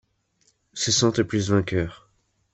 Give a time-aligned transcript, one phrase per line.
[0.73, 2.09] Se sentent plus vainqueurs.